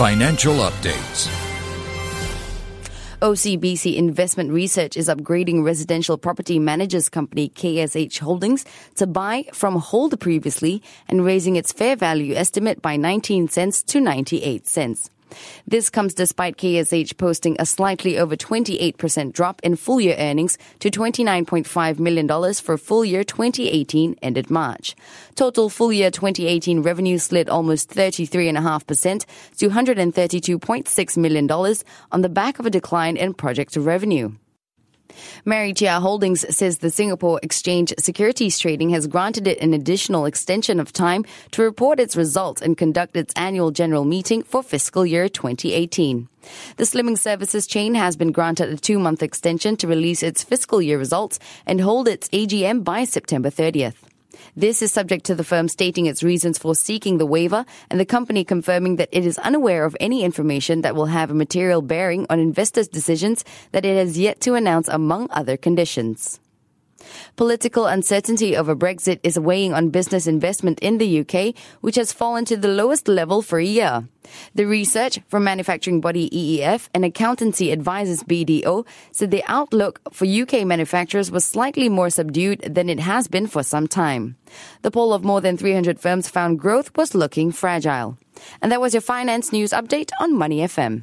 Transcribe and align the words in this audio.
Financial 0.00 0.54
updates. 0.54 1.28
OCBC 3.20 3.96
Investment 3.96 4.50
Research 4.50 4.96
is 4.96 5.08
upgrading 5.08 5.62
residential 5.62 6.16
property 6.16 6.58
managers 6.58 7.10
company 7.10 7.50
KSH 7.50 8.18
Holdings 8.20 8.64
to 8.94 9.06
buy 9.06 9.44
from 9.52 9.76
hold 9.76 10.18
previously 10.18 10.82
and 11.06 11.22
raising 11.22 11.56
its 11.56 11.70
fair 11.70 11.96
value 11.96 12.34
estimate 12.34 12.80
by 12.80 12.96
19 12.96 13.48
cents 13.48 13.82
to 13.82 14.00
98 14.00 14.66
cents. 14.66 15.10
This 15.66 15.90
comes 15.90 16.14
despite 16.14 16.56
KSH 16.56 17.16
posting 17.16 17.56
a 17.58 17.66
slightly 17.66 18.18
over 18.18 18.36
28% 18.36 19.32
drop 19.32 19.60
in 19.62 19.76
full 19.76 20.00
year 20.00 20.16
earnings 20.18 20.58
to 20.80 20.90
$29.5 20.90 21.98
million 21.98 22.54
for 22.54 22.76
full 22.76 23.04
year 23.04 23.24
2018 23.24 24.16
ended 24.22 24.50
March. 24.50 24.94
Total 25.34 25.68
full 25.68 25.92
year 25.92 26.10
2018 26.10 26.82
revenue 26.82 27.18
slid 27.18 27.48
almost 27.48 27.90
33.5% 27.90 29.24
to 29.56 29.68
$132.6 29.68 31.16
million 31.16 31.50
on 32.12 32.20
the 32.22 32.28
back 32.28 32.58
of 32.58 32.66
a 32.66 32.70
decline 32.70 33.16
in 33.16 33.34
project 33.34 33.76
revenue. 33.76 34.32
Mary 35.44 35.72
Chia 35.72 36.00
Holdings 36.00 36.44
says 36.54 36.78
the 36.78 36.90
Singapore 36.90 37.40
Exchange 37.42 37.92
Securities 37.98 38.58
Trading 38.58 38.90
has 38.90 39.06
granted 39.06 39.46
it 39.46 39.60
an 39.60 39.74
additional 39.74 40.26
extension 40.26 40.80
of 40.80 40.92
time 40.92 41.24
to 41.52 41.62
report 41.62 42.00
its 42.00 42.16
results 42.16 42.62
and 42.62 42.76
conduct 42.76 43.16
its 43.16 43.32
annual 43.36 43.70
general 43.70 44.04
meeting 44.04 44.42
for 44.42 44.62
fiscal 44.62 45.06
year 45.06 45.28
2018. 45.28 46.28
The 46.76 46.84
Slimming 46.84 47.18
Services 47.18 47.66
chain 47.66 47.94
has 47.94 48.16
been 48.16 48.32
granted 48.32 48.70
a 48.70 48.76
two 48.76 48.98
month 48.98 49.22
extension 49.22 49.76
to 49.76 49.86
release 49.86 50.22
its 50.22 50.42
fiscal 50.44 50.80
year 50.82 50.98
results 50.98 51.38
and 51.66 51.80
hold 51.80 52.08
its 52.08 52.28
AGM 52.28 52.84
by 52.84 53.04
September 53.04 53.50
30th. 53.50 54.09
This 54.56 54.82
is 54.82 54.92
subject 54.92 55.24
to 55.26 55.34
the 55.34 55.44
firm 55.44 55.68
stating 55.68 56.06
its 56.06 56.22
reasons 56.22 56.58
for 56.58 56.74
seeking 56.74 57.18
the 57.18 57.26
waiver 57.26 57.64
and 57.90 57.98
the 57.98 58.04
company 58.04 58.44
confirming 58.44 58.96
that 58.96 59.08
it 59.12 59.26
is 59.26 59.38
unaware 59.38 59.84
of 59.84 59.96
any 60.00 60.24
information 60.24 60.82
that 60.82 60.94
will 60.94 61.06
have 61.06 61.30
a 61.30 61.34
material 61.34 61.82
bearing 61.82 62.26
on 62.30 62.38
investors' 62.38 62.88
decisions 62.88 63.44
that 63.72 63.84
it 63.84 63.96
has 63.96 64.18
yet 64.18 64.40
to 64.42 64.54
announce 64.54 64.88
among 64.88 65.28
other 65.30 65.56
conditions. 65.56 66.40
Political 67.36 67.86
uncertainty 67.86 68.56
over 68.56 68.76
Brexit 68.76 69.20
is 69.22 69.38
weighing 69.38 69.72
on 69.72 69.90
business 69.90 70.26
investment 70.26 70.78
in 70.80 70.98
the 70.98 71.20
UK, 71.20 71.54
which 71.80 71.96
has 71.96 72.12
fallen 72.12 72.44
to 72.44 72.56
the 72.56 72.68
lowest 72.68 73.08
level 73.08 73.42
for 73.42 73.58
a 73.58 73.64
year. 73.64 74.08
The 74.54 74.66
research 74.66 75.18
from 75.28 75.44
manufacturing 75.44 76.00
body 76.00 76.28
EEF 76.30 76.88
and 76.94 77.04
accountancy 77.04 77.70
advisors 77.72 78.22
BDO 78.22 78.86
said 79.12 79.30
the 79.30 79.44
outlook 79.46 80.00
for 80.12 80.26
UK 80.26 80.66
manufacturers 80.66 81.30
was 81.30 81.44
slightly 81.44 81.88
more 81.88 82.10
subdued 82.10 82.60
than 82.60 82.88
it 82.88 83.00
has 83.00 83.28
been 83.28 83.46
for 83.46 83.62
some 83.62 83.86
time. 83.86 84.36
The 84.82 84.90
poll 84.90 85.12
of 85.12 85.24
more 85.24 85.40
than 85.40 85.56
300 85.56 86.00
firms 86.00 86.28
found 86.28 86.58
growth 86.58 86.90
was 86.96 87.14
looking 87.14 87.52
fragile. 87.52 88.18
And 88.62 88.72
that 88.72 88.80
was 88.80 88.94
your 88.94 89.00
finance 89.02 89.52
news 89.52 89.70
update 89.70 90.10
on 90.20 90.36
Money 90.36 90.60
FM. 90.60 90.98